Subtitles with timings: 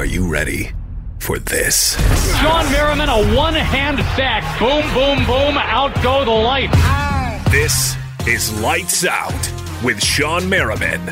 [0.00, 0.72] Are you ready
[1.18, 1.94] for this?
[2.40, 4.58] Shawne Merriman, a one hand sack.
[4.58, 5.58] Boom, boom, boom.
[5.58, 6.74] Out go the lights.
[7.50, 9.34] This is Lights Out
[9.84, 11.02] with Shawne Merriman.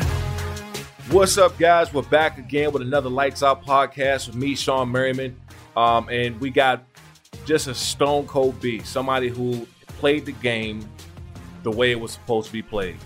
[1.11, 1.93] What's up, guys?
[1.93, 5.39] We're back again with another Lights Out podcast with me, Shawne Merriman.
[5.77, 6.83] Um, and we got
[7.45, 9.67] just a stone cold beast, somebody who
[9.99, 10.89] played the game
[11.61, 12.97] the way it was supposed to be played.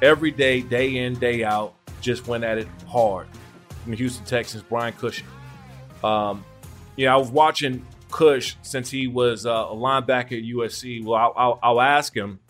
[0.00, 3.26] Every day, day in, day out, just went at it hard.
[3.82, 5.26] From the Houston Texans, Brian Cushing.
[6.04, 6.44] Um,
[6.96, 11.04] you know, I was watching Cush since he was uh, a linebacker at USC.
[11.04, 12.40] Well, I'll, I'll, I'll ask him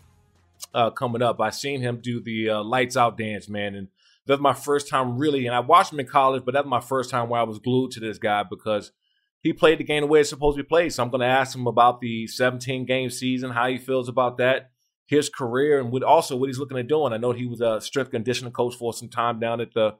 [0.74, 1.40] uh, coming up.
[1.40, 3.88] I seen him do the uh, lights out dance, man, and
[4.26, 5.46] that's my first time really.
[5.46, 7.92] And I watched him in college, but that's my first time where I was glued
[7.92, 8.92] to this guy because
[9.40, 10.92] he played the game the way it's supposed to be played.
[10.92, 14.38] So I'm going to ask him about the 17 game season, how he feels about
[14.38, 14.70] that,
[15.06, 17.12] his career, and what, also what he's looking at doing.
[17.12, 19.96] I know he was a strength conditioning coach for some time down at the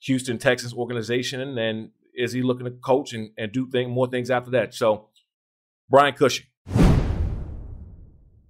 [0.00, 4.30] Houston Texans organization, and is he looking to coach and, and do thing, more things
[4.30, 4.74] after that?
[4.74, 5.08] So,
[5.88, 6.46] Brian Cushing.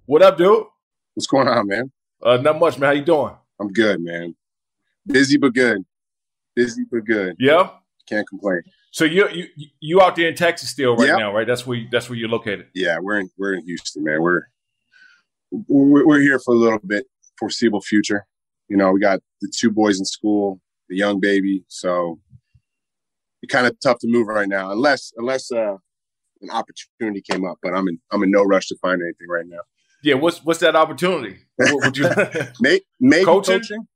[0.05, 0.63] What up, dude?
[1.13, 1.91] What's going on, man?
[2.21, 2.87] Uh, not much, man.
[2.87, 3.33] How you doing?
[3.59, 4.35] I'm good, man.
[5.05, 5.83] Busy but good.
[6.55, 7.35] Busy but good.
[7.39, 7.69] Yeah.
[8.07, 8.61] Can't complain.
[8.91, 9.47] So you you
[9.79, 11.17] you out there in Texas still right Yep.
[11.19, 11.45] now, right?
[11.45, 12.67] That's where you, that's where you're located.
[12.73, 14.21] Yeah, we're in we're in Houston, man.
[14.21, 14.43] We're
[15.51, 17.05] we're, we're here for a little bit,
[17.37, 18.25] foreseeable future.
[18.69, 22.19] You know, we got the two boys in school, the young baby, so
[23.41, 25.77] it's kind of tough to move right now, unless unless uh,
[26.41, 27.57] an opportunity came up.
[27.61, 29.61] But I'm in I'm in no rush to find anything right now.
[30.03, 30.15] Yeah.
[30.15, 31.37] What's what's that opportunity?
[31.55, 32.09] What would you?
[32.59, 33.59] May, maybe Coaching?
[33.59, 33.87] coaching?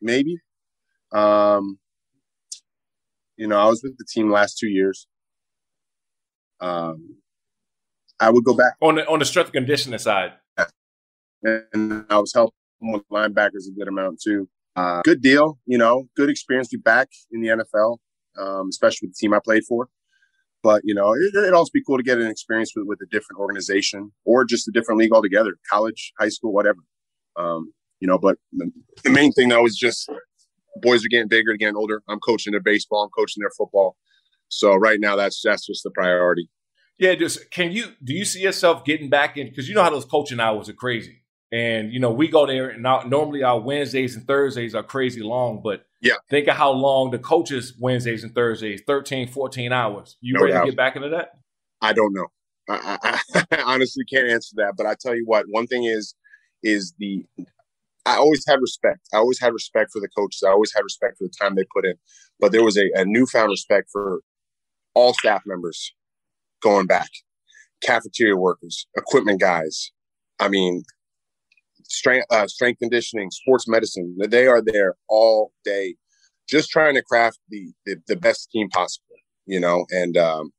[0.00, 0.38] maybe.
[1.12, 1.78] Um,
[3.36, 5.06] you know, I was with the team last two years.
[6.60, 7.16] Um,
[8.20, 10.32] I would go back, on the on the strength and conditioning side.
[11.42, 12.52] and I was helping
[12.82, 14.48] with linebackers a good amount too.
[14.76, 17.98] Uh, good deal, you know, good experience to be back in the NFL,
[18.38, 19.88] um, especially with the team I played for.
[20.62, 23.06] But you know, it, it'd also be cool to get an experience with, with a
[23.06, 26.80] different organization or just a different league altogether, college, high school, whatever.
[27.36, 28.70] Um, you know, but the,
[29.04, 30.10] the main thing though is just
[30.76, 32.02] boys are getting bigger, getting older.
[32.08, 33.96] I'm coaching their baseball, I'm coaching their football.
[34.48, 36.50] So right now, that's that's just the priority.
[36.98, 37.14] Yeah.
[37.14, 39.48] Just can you do you see yourself getting back in?
[39.48, 41.19] Because you know how those coaching hours are crazy,
[41.52, 45.22] and you know we go there and our, normally our Wednesdays and Thursdays are crazy
[45.22, 46.14] long, but Yeah.
[46.28, 50.16] think of how long the coaches Wednesdays and Thursdays 13, 14 hours.
[50.20, 50.64] You No ready doubt.
[50.64, 51.32] to get back into that?
[51.80, 52.26] I don't know.
[52.68, 52.98] I,
[53.34, 54.74] I, I honestly can't answer that.
[54.76, 56.14] But I tell you what, one thing is,
[56.62, 57.24] is the
[58.06, 59.00] I always had respect.
[59.12, 60.42] I always had respect for the coaches.
[60.46, 61.94] I always had respect for the time they put in.
[62.38, 64.20] But there was a, a newfound respect for
[64.94, 65.92] all staff members
[66.62, 67.08] going back,
[67.82, 69.92] cafeteria workers, equipment guys.
[70.38, 70.82] I mean,
[71.90, 74.16] strength, uh, strength conditioning, sports medicine.
[74.18, 75.96] They are there all day,
[76.48, 79.06] just trying to craft the the, the best team possible.
[79.46, 80.52] You know, and um,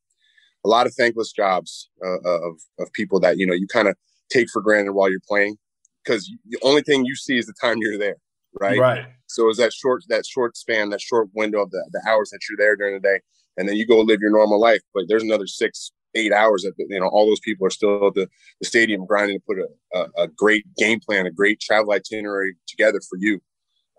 [0.66, 3.96] a lot of thankless jobs uh, of of people that you know you kind of
[4.30, 5.58] take for granted while you're playing
[6.04, 8.18] because the only thing you see is the time you're there,
[8.60, 8.80] right?
[8.80, 9.06] Right.
[9.28, 12.40] So it's that short that short span, that short window of the, the hours that
[12.50, 13.20] you're there during the day,
[13.58, 14.82] and then you go live your normal life.
[14.94, 18.14] But there's another six, eight hours that you know all those people are still at
[18.14, 18.28] the,
[18.60, 19.68] the stadium grinding to put a,
[20.20, 23.40] a, a great game plan, a great travel itinerary together for you.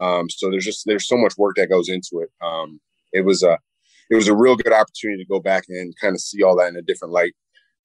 [0.01, 2.31] Um, so there's just there's so much work that goes into it.
[2.45, 2.81] Um,
[3.13, 3.59] it was a
[4.11, 6.69] it was a real good opportunity to go back and kind of see all that
[6.69, 7.33] in a different light.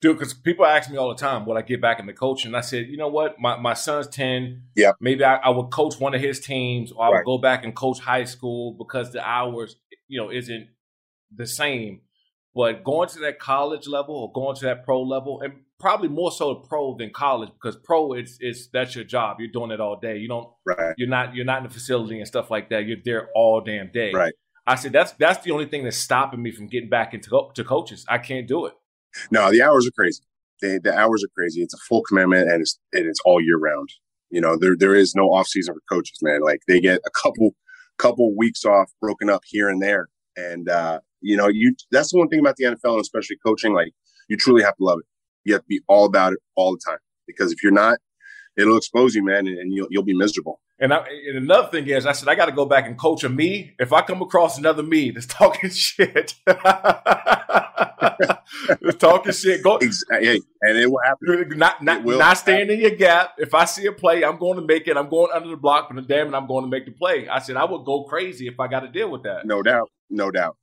[0.00, 2.50] Dude, because people ask me all the time when I get back in the coaching.
[2.50, 3.40] And I said, you know what?
[3.40, 4.62] My, my son's 10.
[4.76, 7.24] yeah Maybe I, I would coach one of his teams or I would Right.
[7.24, 9.74] go back and coach high school because the hours,
[10.06, 10.68] you know, isn't
[11.34, 12.02] the same.
[12.58, 16.32] But going to that college level or going to that pro level, and probably more
[16.32, 19.36] so pro than college because pro it's it's that's your job.
[19.38, 20.16] You're doing it all day.
[20.16, 20.92] You don't right.
[20.96, 22.84] You're not you're not in the facility and stuff like that.
[22.84, 24.10] You're there all damn day.
[24.12, 24.34] Right.
[24.66, 27.62] I said that's that's the only thing that's stopping me from getting back into to
[27.62, 28.04] coaches.
[28.08, 28.72] I can't do it.
[29.30, 30.24] No, the hours are crazy.
[30.60, 31.62] They, the hours are crazy.
[31.62, 33.90] It's a full commitment and it's and it's all year round.
[34.30, 36.40] You know, there there is no off season for coaches, man.
[36.40, 37.54] Like they get a couple
[37.98, 40.08] couple weeks off broken up here and there.
[40.36, 43.74] And uh, you know, you that's the one thing about the NFL and especially coaching,
[43.74, 43.92] like
[44.28, 45.06] you truly have to love it.
[45.44, 46.98] You have to be all about it all the time.
[47.26, 47.98] Because if you're not,
[48.56, 50.60] it'll expose you, man, and, you'll you'll be miserable.
[50.80, 50.98] And, I,
[51.28, 53.74] and another thing is, I said I got to go back and coach a me.
[53.80, 56.34] If I come across another me that's talking shit,
[58.98, 59.80] talking shit, go.
[59.80, 61.58] Hey, and it will happen.
[61.58, 63.34] Not not, not staying in your gap.
[63.38, 64.96] If I see a play, I'm going to make it.
[64.96, 67.28] I'm going under the block, but damn it, I'm going to make the play.
[67.28, 69.46] I said I would go crazy if I got to deal with that.
[69.46, 70.56] No doubt, no doubt.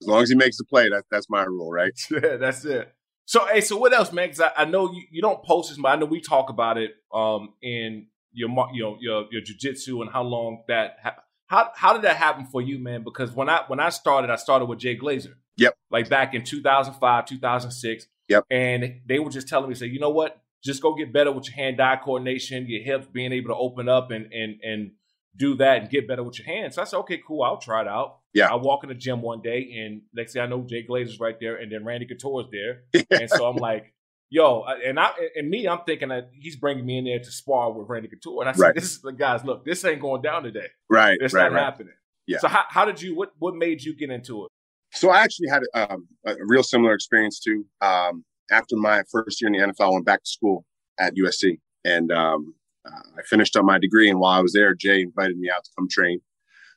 [0.00, 1.92] As long as he makes the play, that's that's my rule, right?
[2.10, 2.92] Yeah, that's it.
[3.24, 4.28] So, hey, so what else, man?
[4.28, 6.78] Because I, I, know you, you don't post this, but I know we talk about
[6.78, 11.16] it um, in your you know your your jujitsu and how long that ha-
[11.46, 13.02] how how did that happen for you, man?
[13.02, 15.34] Because when I when I started, I started with Jay Glazer.
[15.56, 15.74] Yep.
[15.90, 18.06] Like back in 2005, 2006.
[18.28, 18.44] Yep.
[18.50, 20.40] And they were just telling me, say, you know what?
[20.62, 24.10] Just go get better with your hand-eye coordination, your hips, being able to open up
[24.10, 24.92] and and and
[25.38, 26.74] do that and get better with your hands.
[26.74, 28.18] So I said, okay, cool, I'll try it out.
[28.34, 28.48] Yeah.
[28.48, 31.38] I walk in the gym one day and next thing I know, Jay Glazer's right
[31.40, 32.82] there, and then Randy Couture's there.
[33.20, 33.94] and so I'm like,
[34.30, 37.72] yo, and I and me, I'm thinking that he's bringing me in there to spar
[37.72, 38.42] with Randy Couture.
[38.42, 38.74] And I said, right.
[38.74, 40.66] this is the guys, look, this ain't going down today.
[40.90, 41.16] Right.
[41.20, 41.64] It's right, not right.
[41.64, 41.94] happening.
[42.26, 42.38] Yeah.
[42.38, 44.50] So how, how did you what what made you get into it?
[44.92, 47.64] So I actually had um, a real similar experience too.
[47.80, 50.64] Um, after my first year in the NFL, I went back to school
[50.98, 52.54] at USC, and um,
[52.88, 54.08] uh, I finished up my degree.
[54.08, 56.20] And while I was there, Jay invited me out to come train.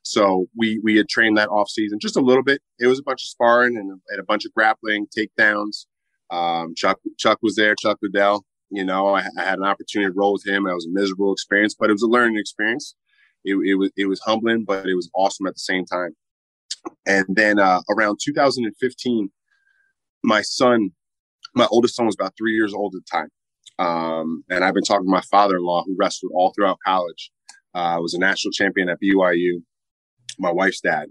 [0.03, 2.61] So we we had trained that off season just a little bit.
[2.79, 5.85] It was a bunch of sparring and, and a bunch of grappling, takedowns.
[6.31, 8.43] Um, Chuck Chuck was there, Chuck Liddell.
[8.71, 10.65] You know, I, I, had an opportunity to roll with him.
[10.65, 12.95] It was a miserable experience, but it was a learning experience.
[13.43, 16.15] It, it was it was humbling, but it was awesome at the same time.
[17.05, 19.29] And then uh, around 2015,
[20.23, 20.91] my son,
[21.53, 23.29] my oldest son, was about three years old at the time.
[23.79, 27.31] Um, and I've been talking to my father-in-law, who wrestled all throughout college.
[27.73, 29.63] Uh, was a national champion at BYU.
[30.39, 31.07] My wife's dad,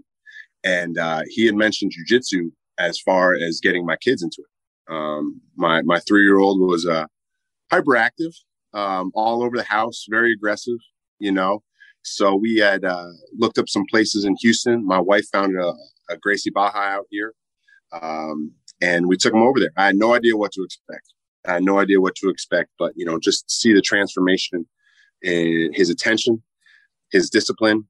[0.63, 4.93] and uh, he had mentioned jujitsu as far as getting my kids into it.
[4.93, 7.05] Um, my my three year old was uh,
[7.71, 8.33] hyperactive,
[8.73, 10.77] um, all over the house, very aggressive,
[11.19, 11.63] you know.
[12.03, 14.85] So we had uh, looked up some places in Houston.
[14.85, 15.73] My wife found a,
[16.09, 17.33] a Gracie Barra out here,
[17.91, 19.71] um, and we took him over there.
[19.77, 21.13] I had no idea what to expect.
[21.47, 24.65] I had no idea what to expect, but you know, just see the transformation
[25.21, 26.43] in his attention,
[27.11, 27.87] his discipline,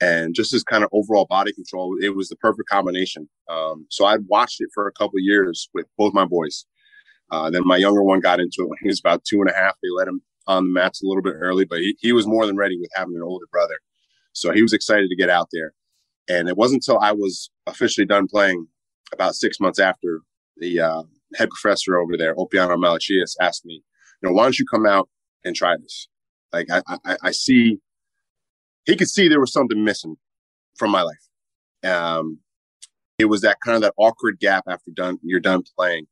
[0.00, 1.96] and just his kind of overall body control.
[2.00, 3.28] It was the perfect combination.
[3.48, 6.66] Um, so I watched it for a couple years with both my boys.
[7.30, 9.54] Uh, then my younger one got into it when he was about two and a
[9.54, 9.74] half.
[9.82, 12.46] They let him on the mats a little bit early, but he, he was more
[12.46, 13.76] than ready with having an older brother.
[14.32, 15.74] So he was excited to get out there.
[16.28, 18.66] And it wasn't until I was officially done playing
[19.12, 20.20] about six months after
[20.56, 21.02] the uh,
[21.34, 23.82] head professor over there, Opiano Malachias, asked me,
[24.22, 25.08] you know, why don't you come out
[25.44, 26.08] and try this?
[26.52, 27.78] Like I, I, I see,
[28.84, 30.16] he could see there was something missing
[30.76, 31.92] from my life.
[31.92, 32.38] Um,
[33.18, 36.06] it was that kind of that awkward gap after done you're done playing,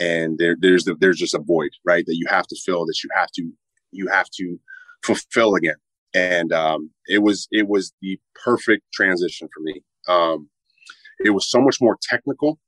[0.00, 3.02] and there there's the, there's just a void right that you have to fill that
[3.04, 3.50] you have to
[3.92, 4.58] you have to
[5.02, 5.76] fulfill again.
[6.14, 9.82] And um, it was it was the perfect transition for me.
[10.08, 10.48] Um,
[11.20, 12.58] it was so much more technical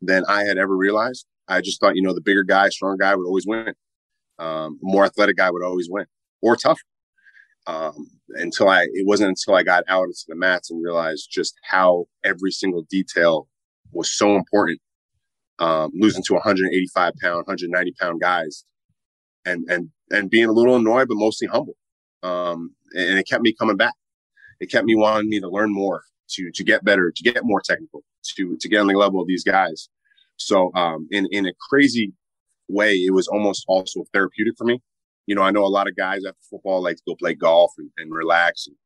[0.00, 1.26] than I had ever realized.
[1.48, 3.74] I just thought, you know, the bigger guy, stronger guy would always win.
[4.38, 6.06] Um, more athletic guy would always win,
[6.42, 6.80] or tougher.
[7.66, 11.54] Um, until I, it wasn't until I got out into the mats and realized just
[11.64, 13.48] how every single detail
[13.92, 14.80] was so important.
[15.58, 18.64] Um, losing to 185 pound, 190 pound guys,
[19.46, 21.76] and and and being a little annoyed, but mostly humble.
[22.22, 23.94] Um, and it kept me coming back.
[24.60, 27.60] It kept me wanting me to learn more, to to get better, to get more
[27.60, 28.02] technical,
[28.36, 29.88] to to get on the level of these guys.
[30.36, 32.12] So, um, in in a crazy
[32.68, 34.80] way, it was almost also therapeutic for me.
[35.26, 37.72] You know, I know a lot of guys after football like to go play golf
[37.78, 38.66] and, and relax.
[38.66, 38.76] And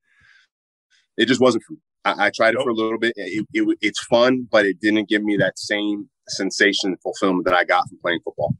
[1.17, 1.81] it just wasn't for me.
[2.05, 3.13] I, I tried it for a little bit.
[3.17, 7.55] It, it, it's fun, but it didn't give me that same sensation and fulfillment that
[7.55, 8.55] I got from playing football.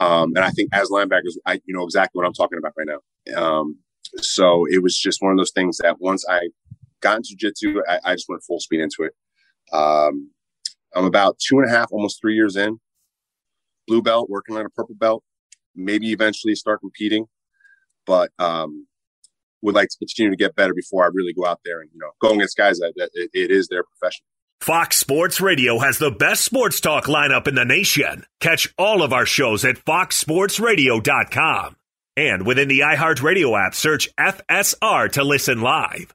[0.00, 2.88] Um, and I think as linebackers, I you know exactly what I'm talking about right
[2.88, 3.40] now.
[3.40, 3.78] Um,
[4.16, 6.40] so it was just one of those things that once I
[7.02, 9.12] got into jiu-jitsu, I, I just went full speed into it.
[9.72, 10.30] Um,
[10.94, 12.78] I'm about two and a half, almost three years in,
[13.86, 15.22] blue belt, working on a purple belt
[15.74, 17.26] maybe eventually start competing,
[18.06, 18.86] but um,
[19.62, 21.98] would like to continue to get better before I really go out there and you
[21.98, 24.24] know go against guys that, that it, it is their profession.
[24.60, 28.24] Fox Sports Radio has the best sports talk lineup in the nation.
[28.40, 31.76] Catch all of our shows at foxsportsradio.com.
[32.14, 36.14] And within the iHeartRadio app, search FSR to listen live.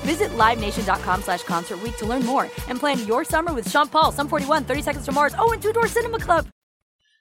[0.00, 4.12] Visit LiveNation.com slash Concert Week to learn more and plan your summer with Sean Paul,
[4.12, 6.46] Sum 41, 30 Seconds to Mars, oh, and Two Door Cinema Club.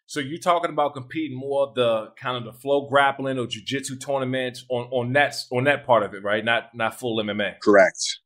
[0.05, 3.98] So you're talking about competing more of the kind of the flow grappling or jiu-jitsu
[3.98, 6.43] tournaments on, on that on that part of it, right?
[6.46, 7.60] Not not full MMA.
[7.60, 8.19] Correct.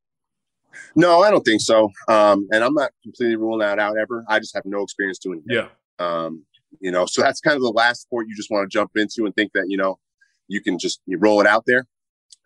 [0.95, 1.89] No, I don't think so.
[2.07, 4.23] Um, and I'm not completely ruling that out ever.
[4.27, 5.55] I just have no experience doing it.
[5.55, 5.67] Yeah.
[6.05, 6.45] Um,
[6.79, 9.25] you know, so that's kind of the last sport you just want to jump into
[9.25, 9.99] and think that, you know,
[10.47, 11.87] you can just you roll it out there.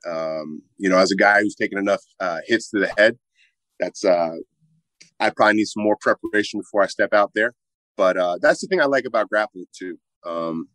[0.08, 3.18] Um, you know, as a guy who's taken enough uh, hits to the head,
[3.80, 4.36] that's uh,
[5.20, 7.54] I probably need some more preparation before I step out there.
[7.98, 9.98] But uh, that's the thing I like about grappling too.
[10.25, 10.68] Um,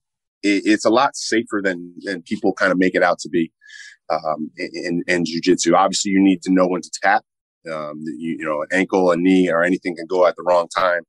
[0.42, 3.52] it, it's a lot safer than than people kind of make it out to be
[4.08, 5.74] um, in, in jujitsu.
[5.74, 7.22] Obviously, you need to know when to tap.
[7.70, 10.66] Um, you, you know, an ankle, a knee, or anything can go at the wrong
[10.74, 11.02] time,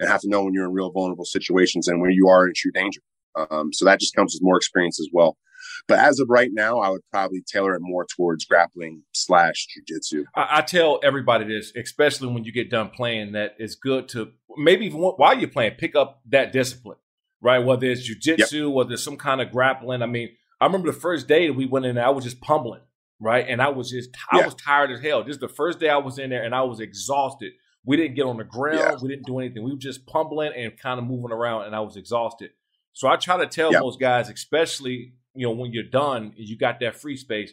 [0.00, 2.52] and have to know when you're in real vulnerable situations and when you are in
[2.56, 3.00] true danger.
[3.36, 5.36] Um, so that just comes with more experience as well.
[5.88, 10.24] But as of right now, I would probably tailor it more towards grappling slash jujitsu.
[10.34, 14.32] I, I tell everybody this, especially when you get done playing, that it's good to
[14.56, 16.98] maybe even while you're playing, pick up that discipline,
[17.40, 17.58] right?
[17.58, 18.72] Whether it's jujitsu, yep.
[18.72, 20.02] whether it's some kind of grappling.
[20.02, 22.40] I mean, I remember the first day that we went in, there, I was just
[22.40, 22.82] pummeling,
[23.20, 23.44] right?
[23.48, 24.44] And I was just, I yeah.
[24.44, 25.24] was tired as hell.
[25.24, 27.52] This is the first day I was in there, and I was exhausted.
[27.84, 28.78] We didn't get on the ground.
[28.78, 28.96] Yeah.
[29.02, 29.64] We didn't do anything.
[29.64, 32.50] We were just pummeling and kind of moving around, and I was exhausted.
[32.92, 33.80] So I try to tell yep.
[33.82, 37.52] those guys, especially you know, when you're done, you got that free space,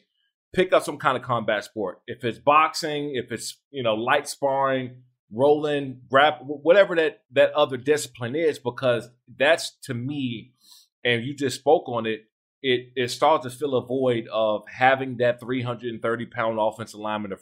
[0.54, 2.02] pick up some kind of combat sport.
[2.08, 7.78] If it's boxing, if it's, you know, light sparring, rolling, grab, whatever that, that other
[7.78, 10.54] discipline is, because that's to me,
[11.04, 12.26] and you just spoke on it,
[12.62, 17.34] it, it starts to fill a void of having that 330 pound offensive lineman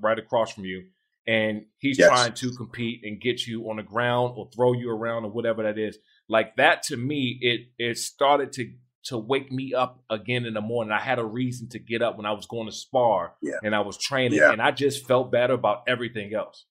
[0.00, 0.84] right across from you.
[1.26, 2.08] And he's yes.
[2.08, 5.62] trying to compete and get you on the ground or throw you around or whatever
[5.62, 5.98] that is.
[6.28, 8.72] Like that to me, it it started to
[9.04, 10.92] to wake me up again in the morning.
[10.92, 13.54] I had a reason to get up when I was going to spar yeah.
[13.62, 14.52] and I was training, yeah.
[14.52, 16.66] and I just felt better about everything else.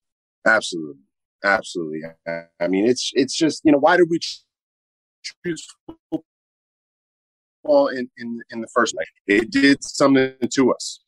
[0.46, 1.02] Absolutely,
[1.44, 2.02] absolutely.
[2.60, 4.20] I mean, it's it's just you know why did we
[5.44, 5.68] choose
[7.64, 9.08] football in in in the first place?
[9.28, 11.02] It did something to us.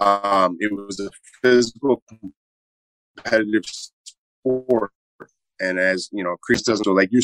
[0.00, 1.10] Um, it was a
[1.42, 2.02] physical,
[3.16, 4.92] competitive sport,
[5.60, 7.22] and as you know, Chris doesn't like you're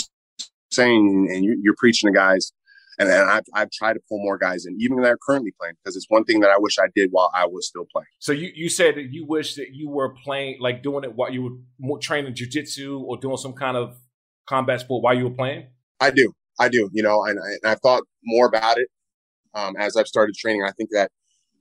[0.71, 2.53] saying, and you, you're preaching to guys
[2.99, 5.75] and, and I've, I've tried to pull more guys in, even that are currently playing,
[5.83, 8.07] because it's one thing that I wish I did while I was still playing.
[8.19, 11.33] So you, you said that you wish that you were playing, like doing it while
[11.33, 13.97] you were training jujitsu or doing some kind of
[14.49, 15.67] combat sport while you were playing?
[16.01, 16.33] I do.
[16.61, 18.89] I do, you know, and, I, and I've thought more about it
[19.55, 20.65] um, as I've started training.
[20.65, 21.11] I think that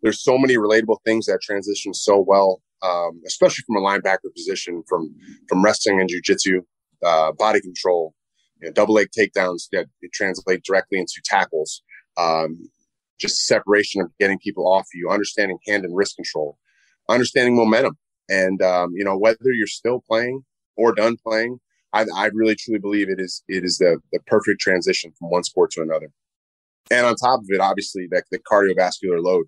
[0.01, 4.84] there's so many relatable things that transition so well, um, especially from a linebacker position,
[4.88, 5.13] from
[5.50, 6.62] from wrestling and jujitsu,
[7.06, 8.13] uh, body control,
[8.62, 11.84] you know, double leg takedowns that translate directly into tackles.
[12.18, 12.70] Um,
[13.20, 16.58] just separation of getting people off you, understanding hand and wrist control,
[17.10, 17.98] understanding momentum,
[18.30, 20.44] and um, you know whether you're still playing
[20.76, 21.60] or done playing.
[21.94, 25.44] I, I really truly believe it is it is the the perfect transition from one
[25.44, 26.10] sport to another.
[26.90, 29.48] And on top of it, obviously, that the cardiovascular load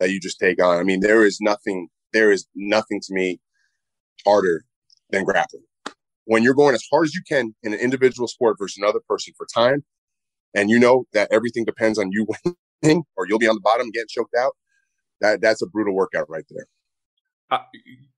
[0.00, 0.78] that you just take on.
[0.78, 3.40] I mean, there is nothing there is nothing to me
[4.24, 4.64] harder
[5.10, 5.62] than grappling
[6.26, 9.32] when you're going as hard as you can in an individual sport versus another person
[9.36, 9.84] for time,
[10.54, 12.26] and you know that everything depends on you
[12.82, 14.52] winning, or you'll be on the bottom getting choked out.
[15.20, 16.66] That that's a brutal workout right there.
[17.50, 17.58] Uh,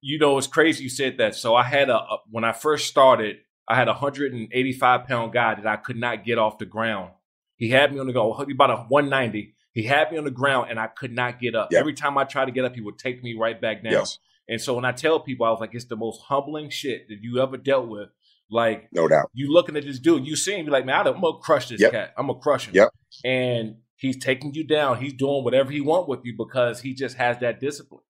[0.00, 1.34] you know, it's crazy you said that.
[1.34, 3.36] So I had a, a when I first started,
[3.68, 7.12] I had a 185 pound guy that I could not get off the ground.
[7.56, 9.54] He had me on the go about a 190.
[9.72, 11.70] He had me on the ground and I could not get up.
[11.70, 11.80] Yep.
[11.80, 13.92] Every time I tried to get up, he would take me right back down.
[13.92, 14.18] Yes.
[14.48, 17.18] And so when I tell people, I was like, it's the most humbling shit that
[17.20, 18.08] you ever dealt with.
[18.50, 19.30] Like, no doubt.
[19.34, 21.80] You looking at this dude, you see him, you're like, man, I'm gonna crush this
[21.80, 21.92] yep.
[21.92, 22.14] cat.
[22.16, 22.74] I'm gonna crush him.
[22.74, 22.88] Yep.
[23.24, 25.00] And he's taking you down.
[25.00, 28.02] He's doing whatever he want with you because he just has that discipline.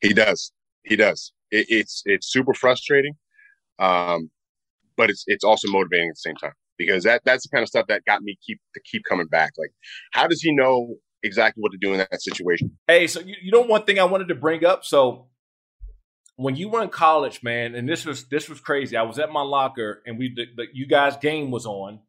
[0.00, 0.52] He does.
[0.82, 1.32] He does.
[1.50, 3.14] It, it's it's super frustrating,
[3.78, 4.30] um,
[4.96, 7.68] but it's it's also motivating at the same time because that that's the kind of
[7.68, 9.52] stuff that got me keep to keep coming back.
[9.56, 9.70] Like,
[10.12, 12.72] how does he know exactly what to do in that situation?
[12.88, 14.84] Hey, so you, you know one thing I wanted to bring up.
[14.84, 15.28] So
[16.36, 18.96] when you were in college, man, and this was this was crazy.
[18.96, 22.00] I was at my locker, and we the, the you guys' game was on,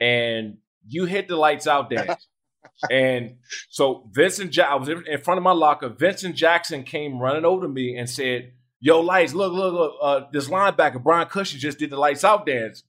[0.00, 2.26] and you hit the lights out dance.
[2.90, 3.36] and
[3.68, 5.88] so Vincent, ja- I was in front of my locker.
[5.88, 9.34] Vincent Jackson came running over to me and said, "Yo, lights!
[9.34, 9.94] Look, look, look!
[10.00, 12.84] Uh, this linebacker Brian Cushing just did the lights out dance."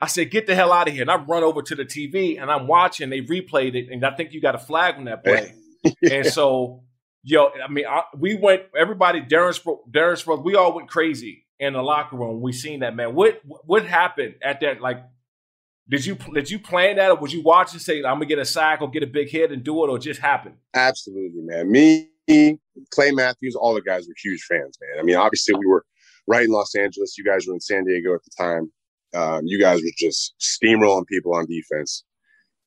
[0.00, 2.40] I said, "Get the hell out of here!" And I run over to the TV
[2.40, 3.10] and I'm watching.
[3.10, 5.54] They replayed it, and I think you got a flag on that play.
[6.10, 6.82] and so
[7.24, 9.58] yo, I mean, I, we went, everybody, Darren,
[9.90, 12.40] Darren Sproles, we all went crazy in the locker room.
[12.40, 13.14] We seen that, man.
[13.14, 14.80] What what happened at that?
[14.80, 15.02] Like,
[15.88, 18.44] did you did you plan that, or was you watching say, I'm gonna get a
[18.44, 20.54] sack or get a big hit and do it, or just happen?
[20.74, 21.70] Absolutely, man.
[21.70, 22.10] Me,
[22.90, 25.00] Clay Matthews, all the guys were huge fans, man.
[25.00, 25.84] I mean, obviously, we were
[26.26, 27.16] right in Los Angeles.
[27.16, 28.72] You guys were in San Diego at the time.
[29.14, 32.04] Um, you guys were just steamrolling people on defense.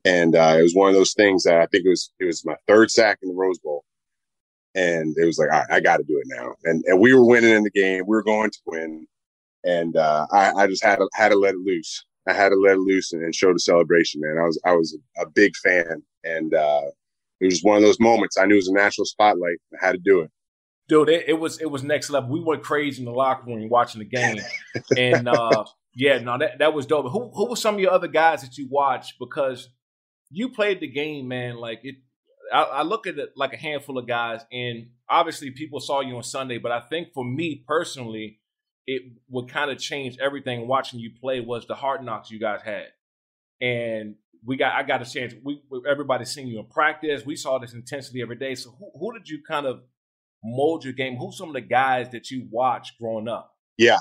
[0.05, 2.45] And uh, it was one of those things that I think it was it was
[2.45, 3.83] my third sack in the Rose Bowl
[4.77, 6.53] and it was like I, I got to do it now.
[6.63, 8.03] And and we were winning in the game.
[8.07, 9.07] We were going to win,
[9.63, 12.05] and uh, I, I just had to, had to let it loose.
[12.27, 14.21] I had to let it loose and, and show the celebration.
[14.21, 16.83] Man, I was I was a, a big fan, and uh,
[17.41, 18.37] it was one of those moments.
[18.37, 19.57] I knew it was a national spotlight.
[19.81, 20.31] I had to do it.
[20.87, 22.29] Dude, it, it was it was next level.
[22.29, 24.37] We went crazy in the locker room watching the game,
[24.97, 27.11] and uh, yeah, no, that that was dope.
[27.11, 29.69] Who who were some of your other guys that you watched because
[30.29, 31.57] you played the game, man?
[31.57, 31.95] Like it,
[32.53, 36.15] I, I, look at it like a handful of guys, and obviously people saw you
[36.15, 38.39] on Sunday, but I think for me personally,
[38.85, 42.61] it would kind of change everything watching you play was the hard knocks you guys
[42.63, 42.87] had,
[43.61, 45.33] and we got I got a chance.
[45.43, 47.25] We everybody seen you in practice.
[47.25, 48.55] We saw this intensity every day.
[48.55, 49.81] So who, who did you kind of
[50.43, 51.17] mold your game?
[51.17, 53.55] Who's some of the guys that you watched growing up?
[53.77, 53.99] Yeah,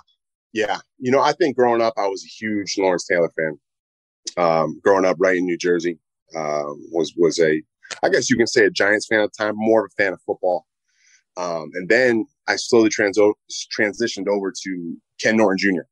[0.52, 0.78] yeah.
[0.98, 3.58] You know, I think growing up, I was a huge Lawrence Taylor fan.
[4.36, 5.98] Um, growing up right in New Jersey
[6.34, 7.62] um, was was a
[8.02, 10.12] I guess you can say a Giants fan at the time, more of a fan
[10.12, 10.66] of football.
[11.36, 13.18] Um, and then I slowly trans-
[13.78, 15.82] transitioned over to Ken Norton Jr.,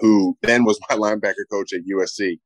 [0.00, 2.38] who then was my linebacker coach at USC.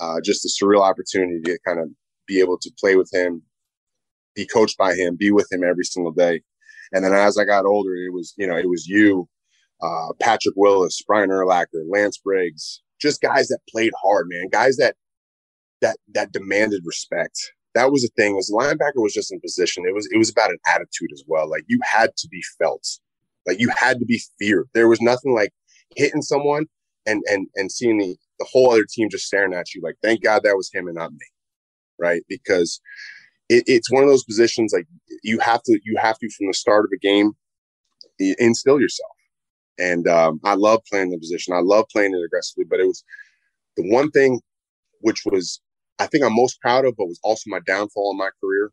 [0.00, 1.88] Uh, just a surreal opportunity to kind of
[2.26, 3.42] be able to play with him,
[4.34, 6.42] be coached by him, be with him every single day.
[6.92, 9.28] And then as I got older, it was, you know, it was you,
[9.82, 14.96] uh, Patrick Willis, Brian Urlacher, Lance Briggs, just guys that played hard, man, guys that,
[15.80, 17.38] that, that demanded respect
[17.74, 18.34] that was a thing.
[18.34, 19.84] Was the linebacker was just in position.
[19.86, 21.48] It was it was about an attitude as well.
[21.48, 22.86] Like you had to be felt.
[23.46, 24.68] Like you had to be feared.
[24.74, 25.50] There was nothing like
[25.96, 26.66] hitting someone
[27.06, 29.80] and and and seeing the the whole other team just staring at you.
[29.82, 31.26] Like thank God that was him and not me,
[31.98, 32.22] right?
[32.28, 32.80] Because
[33.48, 34.86] it, it's one of those positions like
[35.22, 37.32] you have to you have to from the start of a game
[38.18, 39.10] instill yourself.
[39.78, 41.52] And um, I love playing the position.
[41.52, 42.64] I love playing it aggressively.
[42.68, 43.04] But it was
[43.76, 44.40] the one thing
[45.00, 45.60] which was
[45.98, 48.70] I think I'm most proud of, but was also my downfall in my career,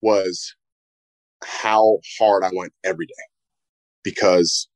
[0.00, 0.54] was
[1.44, 3.12] how hard I went every day.
[4.02, 4.68] Because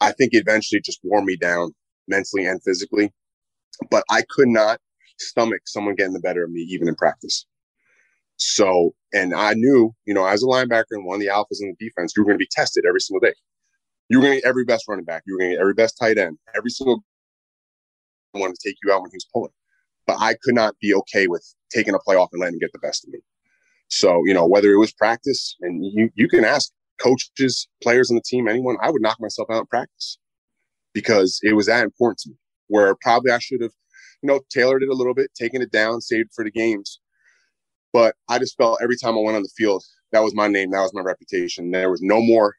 [0.00, 1.72] I think eventually just wore me down
[2.08, 3.12] mentally and physically.
[3.90, 4.78] But I could not
[5.18, 7.46] stomach someone getting the better of me, even in practice.
[8.36, 11.74] So, and I knew, you know, as a linebacker and one of the alphas in
[11.78, 13.34] the defense, you were going to be tested every single day.
[14.08, 15.22] You were going to get every best running back.
[15.26, 16.38] You were going to get every best tight end.
[16.54, 17.02] Every single
[18.32, 19.52] one to take you out when he was pulling
[20.06, 22.78] but I could not be okay with taking a play off and letting get the
[22.78, 23.20] best of me.
[23.88, 28.16] So, you know, whether it was practice and you, you can ask coaches, players on
[28.16, 30.18] the team, anyone, I would knock myself out in practice
[30.94, 32.36] because it was that important to me
[32.68, 33.72] where probably I should have,
[34.22, 37.00] you know, tailored it a little bit, taken it down, saved for the games.
[37.92, 40.70] But I just felt every time I went on the field, that was my name,
[40.70, 41.70] that was my reputation.
[41.70, 42.54] There was no more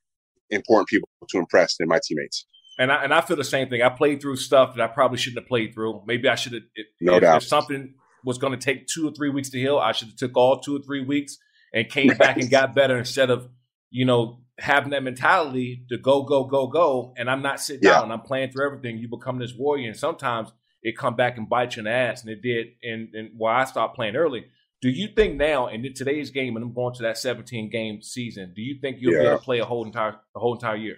[0.49, 2.45] important people to impress than my teammates
[2.77, 3.81] and I and I feel the same thing.
[3.81, 6.03] I played through stuff that I probably shouldn't have played through.
[6.05, 6.63] Maybe I should have.
[7.01, 7.41] No if, doubt.
[7.41, 10.17] If something was going to take two or three weeks to heal, I should have
[10.17, 11.37] took all two or three weeks
[11.73, 13.49] and came back and got better instead of
[13.89, 17.13] you know having that mentality to go go go go.
[17.17, 17.99] And I'm not sitting yeah.
[17.99, 18.11] down.
[18.11, 18.97] I'm playing through everything.
[18.97, 20.51] You become this warrior, and sometimes
[20.83, 22.67] it come back and bite you in the ass, and it did.
[22.83, 24.45] And and why I stopped playing early.
[24.79, 28.53] Do you think now in today's game, and I'm going to that 17 game season,
[28.55, 29.21] do you think you'll yeah.
[29.21, 30.97] be able to play a whole entire a whole entire year?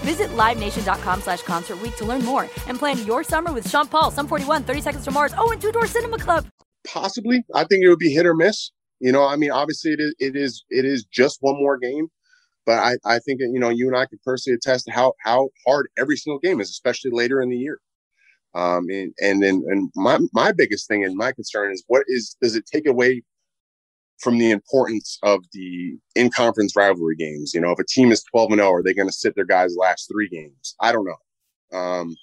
[0.00, 4.26] Visit LiveNation.com slash Concert to learn more and plan your summer with Sean Paul, Sum
[4.26, 6.46] 41, 30 Seconds to Mars, oh, and Two Door Cinema Club.
[6.86, 7.44] Possibly.
[7.54, 8.70] I think it would be hit or miss.
[9.00, 12.08] You know, I mean, obviously it is, it is, it is just one more game.
[12.66, 15.48] But I, I think, you know, you and I can personally attest to how, how
[15.66, 17.78] hard every single game is, especially later in the year.
[18.54, 22.36] Um, and, and then, and my, my biggest thing and my concern is what is,
[22.42, 23.22] does it take away
[24.20, 27.52] from the importance of the in conference rivalry games.
[27.54, 29.44] You know, if a team is 12 and 0, are they going to sit their
[29.44, 30.74] guys last three games?
[30.80, 31.78] I don't know.
[31.78, 32.16] Um,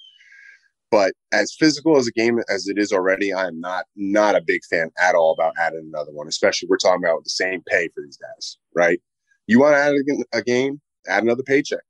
[0.90, 4.42] but as physical as a game as it is already, I am not not a
[4.46, 6.28] big fan at all about adding another one.
[6.28, 9.00] Especially we're talking about the same pay for these guys, right?
[9.46, 11.80] You want to add a, a game, add another paycheck.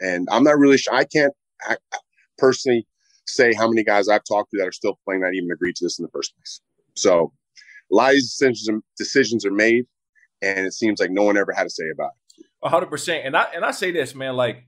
[0.00, 0.94] And I'm not really sure.
[0.94, 1.76] I can't I,
[2.38, 2.86] personally
[3.26, 5.84] say how many guys I've talked to that are still playing that even agreed to
[5.84, 6.60] this in the first place.
[6.94, 7.32] So
[7.92, 9.84] a lot of these decisions are, decisions are made,
[10.40, 12.46] and it seems like no one ever had to say about it.
[12.68, 13.26] hundred percent.
[13.26, 14.64] And I and I say this, man, like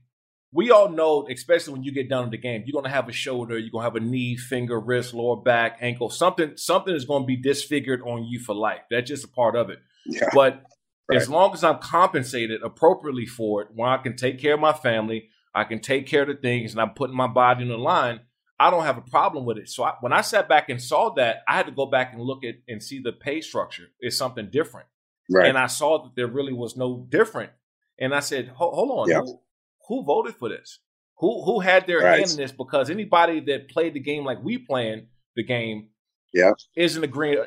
[0.51, 3.13] we all know, especially when you get down to the game, you're gonna have a
[3.13, 6.09] shoulder, you're gonna have a knee, finger, wrist, lower back, ankle.
[6.09, 8.81] Something something is gonna be disfigured on you for life.
[8.89, 9.79] That's just a part of it.
[10.05, 10.29] Yeah.
[10.33, 10.63] But
[11.09, 11.19] right.
[11.19, 14.73] as long as I'm compensated appropriately for it, when I can take care of my
[14.73, 17.77] family, I can take care of the things, and I'm putting my body in the
[17.77, 18.21] line,
[18.59, 19.69] I don't have a problem with it.
[19.69, 22.21] So I, when I sat back and saw that, I had to go back and
[22.21, 24.87] look at and see the pay structure is something different.
[25.29, 25.47] Right.
[25.47, 27.51] And I saw that there really was no different.
[27.99, 29.23] And I said, hold on, yep.
[29.23, 29.39] who,
[29.87, 30.79] who, voted for this?
[31.17, 32.19] Who who had their right.
[32.19, 32.51] hand in this?
[32.51, 35.87] Because anybody that played the game like we playing the game,
[36.33, 37.43] yeah, isn't agreeing,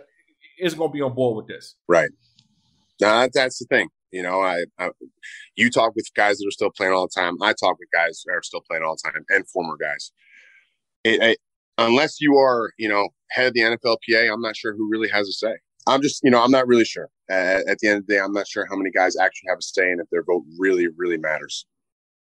[0.58, 1.74] isn't going to be on board with this.
[1.86, 2.10] Right.
[2.98, 3.90] Now that's the thing.
[4.10, 4.88] You know, I, I,
[5.54, 7.36] you talk with guys that are still playing all the time.
[7.42, 10.12] I talk with guys that are still playing all the time and former guys
[11.04, 11.38] it, it,
[11.76, 15.28] unless you are, you know, head of the NFLPA, I'm not sure who really has
[15.28, 15.56] a say.
[15.86, 17.08] I'm just, you know, I'm not really sure.
[17.30, 19.58] Uh, at the end of the day, I'm not sure how many guys actually have
[19.58, 21.66] a say and if their vote really, really matters.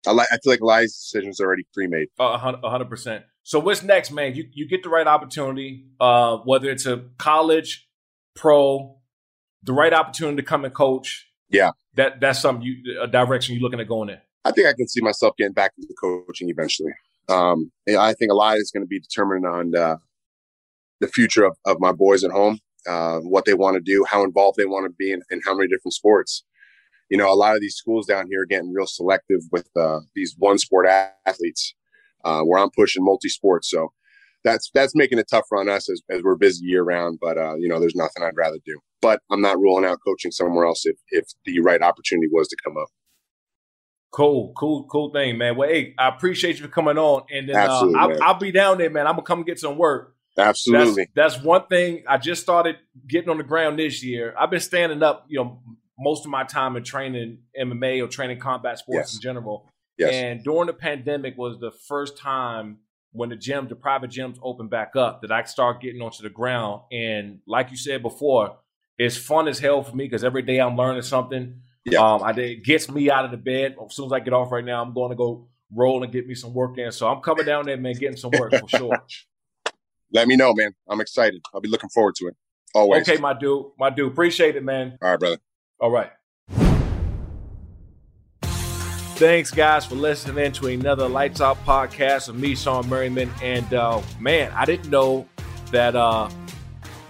[0.07, 2.07] I, like, I feel like of decisions are already pre-made.
[2.19, 3.25] A hundred percent.
[3.43, 4.35] So what's next, man?
[4.35, 7.87] You you get the right opportunity, uh, whether it's a college,
[8.35, 8.97] pro,
[9.63, 11.27] the right opportunity to come and coach.
[11.49, 14.19] Yeah, that that's something you a direction you're looking at going in.
[14.43, 16.91] I think I can see myself getting back into coaching eventually.
[17.27, 19.97] Um, I think a lot is going to be determined on uh,
[20.99, 24.23] the future of, of my boys at home, uh, what they want to do, how
[24.23, 26.43] involved they want to be, in, in, how many different sports.
[27.09, 29.99] You know, a lot of these schools down here are getting real selective with uh,
[30.15, 30.87] these one sport
[31.25, 31.75] athletes,
[32.23, 33.69] uh, where I'm pushing multi sports.
[33.69, 33.89] So
[34.43, 37.19] that's that's making it tougher on us as, as we're busy year round.
[37.21, 38.79] But uh, you know, there's nothing I'd rather do.
[39.01, 42.57] But I'm not ruling out coaching somewhere else if if the right opportunity was to
[42.63, 42.87] come up.
[44.15, 45.57] Cool, cool, cool thing, man.
[45.57, 48.77] Well, hey, I appreciate you for coming on, and then uh, I'll, I'll, be down
[48.77, 49.07] there, man.
[49.07, 50.15] I'm gonna come get some work.
[50.37, 52.05] Absolutely, that's, that's, one thing.
[52.07, 54.33] I just started getting on the ground this year.
[54.39, 55.59] I've been standing up, you know,
[55.99, 59.15] most of my time in training MMA or training combat sports yes.
[59.15, 59.69] in general.
[59.97, 60.13] Yes.
[60.13, 62.77] And during the pandemic was the first time
[63.11, 66.29] when the gym, the private gyms opened back up, that I start getting onto the
[66.29, 66.83] ground.
[66.89, 68.59] And like you said before,
[68.97, 71.63] it's fun as hell for me because every day I'm learning something.
[71.85, 71.99] Yeah.
[71.99, 73.75] Um, I it gets me out of the bed.
[73.83, 76.27] As soon as I get off right now, I'm going to go roll and get
[76.27, 76.91] me some work in.
[76.91, 78.97] So I'm coming down there, man, getting some work for sure.
[80.11, 80.73] Let me know, man.
[80.89, 81.41] I'm excited.
[81.53, 82.35] I'll be looking forward to it.
[82.73, 83.07] Always.
[83.07, 83.67] Okay, my dude.
[83.77, 84.11] My dude.
[84.11, 84.97] Appreciate it, man.
[85.01, 85.37] All right, brother.
[85.79, 86.11] All right.
[89.15, 93.31] Thanks, guys, for listening to another Lights Out podcast of me, Shawne Merriman.
[93.41, 95.27] And uh, man, I didn't know
[95.71, 96.29] that uh,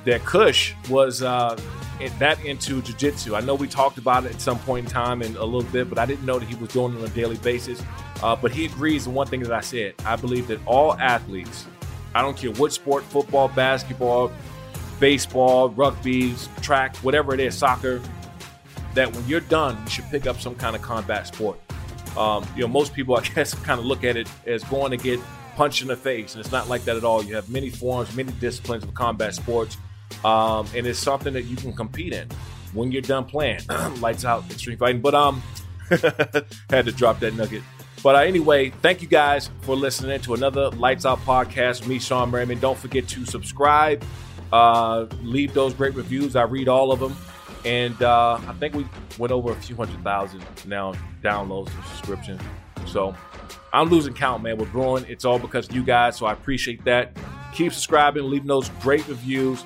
[0.04, 1.60] that Cush was uh,
[2.20, 3.36] that into jiu-jitsu.
[3.36, 5.90] I know we talked about it at some point in time and a little bit,
[5.90, 7.82] but I didn't know that he was doing it on a daily basis.
[8.22, 9.96] Uh, but he agrees with one thing that I said.
[10.06, 11.66] I believe that all athletes,
[12.14, 14.32] I don't care what sport, football, basketball,
[15.00, 18.02] baseball, rugby, track, whatever it is, soccer,
[18.94, 21.60] that when you're done, you should pick up some kind of combat sport.
[22.18, 24.98] Um, you know, most people, I guess, kind of look at it as going to
[24.98, 25.20] get
[25.56, 27.24] punched in the face, and it's not like that at all.
[27.24, 29.78] You have many forms, many disciplines of combat sports,
[30.24, 32.28] um, and it's something that you can compete in
[32.74, 33.62] when you're done playing.
[34.00, 35.02] Lights out, extreme fighting.
[35.02, 35.42] But um,
[35.90, 37.64] had to drop that nugget.
[38.04, 41.88] But uh, anyway, thank you guys for listening to another Lights Out podcast.
[41.88, 42.60] Me, Shawne Merriman.
[42.60, 44.04] Don't forget to subscribe,
[44.54, 46.36] uh, leave those great reviews.
[46.36, 47.16] I read all of them.
[47.66, 48.86] And uh, I think we
[49.18, 52.42] went over a few hundred thousand now downloads and subscriptions.
[52.86, 53.16] So
[53.74, 54.58] I'm losing count, man.
[54.58, 55.04] We're growing.
[55.08, 56.16] It's all because of you guys.
[56.16, 57.18] So I appreciate that.
[57.54, 59.66] Keep subscribing, leaving those great reviews.